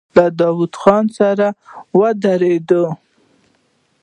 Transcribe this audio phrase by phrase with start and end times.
[0.15, 1.47] له داوود خان سره
[1.99, 2.83] ودرېدل.